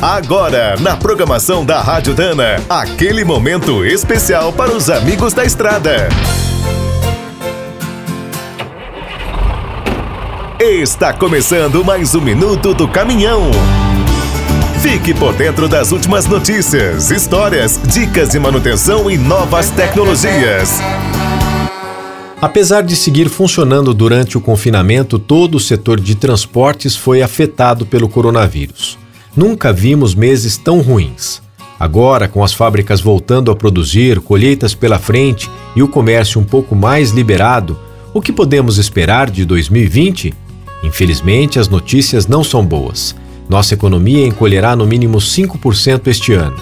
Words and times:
Agora, 0.00 0.76
na 0.78 0.94
programação 0.94 1.64
da 1.64 1.80
Rádio 1.80 2.12
Dana, 2.14 2.62
aquele 2.68 3.24
momento 3.24 3.82
especial 3.82 4.52
para 4.52 4.70
os 4.70 4.90
amigos 4.90 5.32
da 5.32 5.42
estrada. 5.42 6.08
Está 10.60 11.14
começando 11.14 11.82
mais 11.82 12.14
um 12.14 12.20
minuto 12.20 12.74
do 12.74 12.86
caminhão. 12.86 13.50
Fique 14.82 15.14
por 15.14 15.32
dentro 15.32 15.66
das 15.66 15.92
últimas 15.92 16.26
notícias, 16.26 17.10
histórias, 17.10 17.80
dicas 17.82 18.28
de 18.28 18.38
manutenção 18.38 19.10
e 19.10 19.16
novas 19.16 19.70
tecnologias. 19.70 20.78
Apesar 22.40 22.82
de 22.82 22.94
seguir 22.94 23.30
funcionando 23.30 23.94
durante 23.94 24.36
o 24.36 24.42
confinamento, 24.42 25.18
todo 25.18 25.54
o 25.54 25.60
setor 25.60 25.98
de 25.98 26.14
transportes 26.14 26.94
foi 26.94 27.22
afetado 27.22 27.86
pelo 27.86 28.10
coronavírus. 28.10 28.98
Nunca 29.36 29.70
vimos 29.70 30.14
meses 30.14 30.56
tão 30.56 30.80
ruins. 30.80 31.42
Agora, 31.78 32.26
com 32.26 32.42
as 32.42 32.54
fábricas 32.54 33.02
voltando 33.02 33.50
a 33.50 33.56
produzir, 33.56 34.18
colheitas 34.20 34.72
pela 34.72 34.98
frente 34.98 35.50
e 35.74 35.82
o 35.82 35.88
comércio 35.88 36.40
um 36.40 36.44
pouco 36.44 36.74
mais 36.74 37.10
liberado, 37.10 37.78
o 38.14 38.22
que 38.22 38.32
podemos 38.32 38.78
esperar 38.78 39.30
de 39.30 39.44
2020? 39.44 40.32
Infelizmente, 40.82 41.58
as 41.58 41.68
notícias 41.68 42.26
não 42.26 42.42
são 42.42 42.64
boas. 42.64 43.14
Nossa 43.46 43.74
economia 43.74 44.26
encolherá 44.26 44.74
no 44.74 44.86
mínimo 44.86 45.18
5% 45.18 46.06
este 46.06 46.32
ano. 46.32 46.56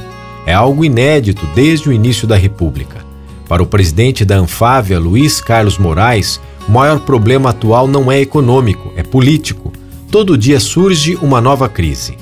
É 0.45 0.53
algo 0.53 0.85
inédito 0.85 1.47
desde 1.55 1.89
o 1.89 1.93
início 1.93 2.27
da 2.27 2.37
República. 2.37 3.05
Para 3.49 3.63
o 3.63 3.67
presidente 3.67 4.25
da 4.25 4.37
Anfávia, 4.37 4.99
Luiz 4.99 5.41
Carlos 5.41 5.79
Moraes, 5.79 6.41
o 6.69 6.73
maior 6.73 6.99
problema 6.99 7.51
atual 7.51 7.87
não 7.87 8.11
é 8.11 8.21
econômico, 8.21 8.93
é 8.97 9.03
político. 9.05 9.73
Todo 10.11 10.37
dia 10.37 10.59
surge 10.59 11.17
uma 11.23 11.41
nova 11.41 11.69
crise. 11.69 12.17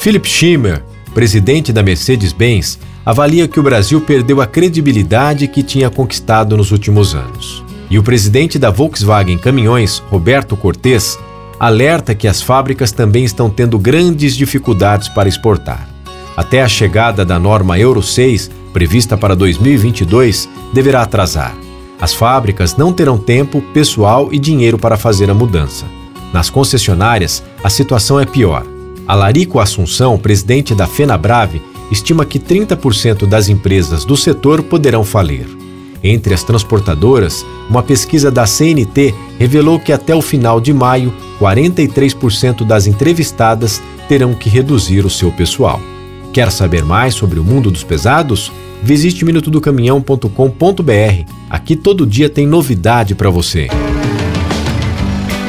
Philip 0.00 0.28
Schimmer, 0.28 0.84
presidente 1.12 1.72
da 1.72 1.82
Mercedes-Benz, 1.82 2.78
avalia 3.04 3.48
que 3.48 3.58
o 3.58 3.62
Brasil 3.62 4.00
perdeu 4.00 4.40
a 4.40 4.46
credibilidade 4.46 5.48
que 5.48 5.60
tinha 5.60 5.90
conquistado 5.90 6.56
nos 6.56 6.70
últimos 6.70 7.16
anos. 7.16 7.64
E 7.90 7.98
o 7.98 8.02
presidente 8.02 8.60
da 8.60 8.70
Volkswagen 8.70 9.36
Caminhões, 9.36 9.98
Roberto 10.08 10.56
Cortes, 10.56 11.18
alerta 11.58 12.14
que 12.14 12.28
as 12.28 12.40
fábricas 12.40 12.92
também 12.92 13.24
estão 13.24 13.50
tendo 13.50 13.76
grandes 13.76 14.36
dificuldades 14.36 15.08
para 15.08 15.28
exportar. 15.28 15.88
Até 16.36 16.62
a 16.62 16.68
chegada 16.68 17.24
da 17.24 17.36
norma 17.36 17.76
Euro 17.76 18.00
6, 18.00 18.52
prevista 18.72 19.16
para 19.16 19.34
2022, 19.34 20.48
deverá 20.72 21.02
atrasar. 21.02 21.56
As 22.00 22.14
fábricas 22.14 22.76
não 22.76 22.92
terão 22.92 23.18
tempo, 23.18 23.60
pessoal 23.74 24.28
e 24.30 24.38
dinheiro 24.38 24.78
para 24.78 24.96
fazer 24.96 25.28
a 25.28 25.34
mudança. 25.34 25.86
Nas 26.32 26.48
concessionárias, 26.48 27.42
a 27.64 27.68
situação 27.68 28.20
é 28.20 28.24
pior. 28.24 28.77
Alarico 29.08 29.58
Assunção, 29.58 30.18
presidente 30.18 30.74
da 30.74 30.86
FenaBrave, 30.86 31.62
estima 31.90 32.26
que 32.26 32.38
30% 32.38 33.26
das 33.26 33.48
empresas 33.48 34.04
do 34.04 34.18
setor 34.18 34.62
poderão 34.62 35.02
falir. 35.02 35.46
Entre 36.04 36.34
as 36.34 36.44
transportadoras, 36.44 37.44
uma 37.70 37.82
pesquisa 37.82 38.30
da 38.30 38.46
CNT 38.46 39.14
revelou 39.38 39.80
que 39.80 39.92
até 39.92 40.14
o 40.14 40.20
final 40.20 40.60
de 40.60 40.74
maio, 40.74 41.10
43% 41.40 42.66
das 42.66 42.86
entrevistadas 42.86 43.80
terão 44.06 44.34
que 44.34 44.50
reduzir 44.50 45.06
o 45.06 45.10
seu 45.10 45.32
pessoal. 45.32 45.80
Quer 46.30 46.52
saber 46.52 46.84
mais 46.84 47.14
sobre 47.14 47.40
o 47.40 47.44
mundo 47.44 47.70
dos 47.70 47.82
pesados? 47.82 48.52
Visite 48.82 49.24
minutodocaminhão.com.br. 49.24 51.32
Aqui 51.48 51.74
todo 51.74 52.06
dia 52.06 52.28
tem 52.28 52.46
novidade 52.46 53.14
para 53.14 53.30
você. 53.30 53.68